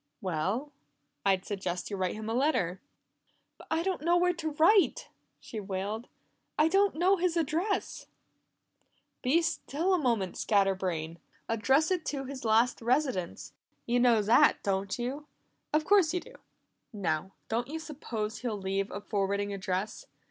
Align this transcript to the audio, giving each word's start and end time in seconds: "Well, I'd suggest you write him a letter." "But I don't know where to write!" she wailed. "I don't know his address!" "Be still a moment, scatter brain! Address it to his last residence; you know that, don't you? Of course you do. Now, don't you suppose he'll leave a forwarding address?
"Well, 0.19 0.71
I'd 1.23 1.45
suggest 1.45 1.91
you 1.91 1.95
write 1.95 2.15
him 2.15 2.27
a 2.27 2.33
letter." 2.33 2.81
"But 3.59 3.67
I 3.69 3.83
don't 3.83 4.01
know 4.01 4.17
where 4.17 4.33
to 4.33 4.49
write!" 4.53 5.09
she 5.39 5.59
wailed. 5.59 6.07
"I 6.57 6.69
don't 6.69 6.95
know 6.95 7.17
his 7.17 7.37
address!" 7.37 8.07
"Be 9.21 9.43
still 9.43 9.93
a 9.93 9.99
moment, 9.99 10.37
scatter 10.37 10.73
brain! 10.73 11.19
Address 11.47 11.91
it 11.91 12.03
to 12.07 12.25
his 12.25 12.43
last 12.43 12.81
residence; 12.81 13.53
you 13.85 13.99
know 13.99 14.23
that, 14.23 14.63
don't 14.63 14.97
you? 14.97 15.27
Of 15.71 15.85
course 15.85 16.15
you 16.15 16.19
do. 16.19 16.33
Now, 16.91 17.33
don't 17.47 17.67
you 17.67 17.77
suppose 17.77 18.39
he'll 18.39 18.57
leave 18.57 18.89
a 18.89 19.01
forwarding 19.01 19.53
address? 19.53 20.07